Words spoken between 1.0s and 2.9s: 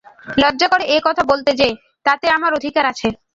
কথা বলতে যে, তাতে আমার অধিকার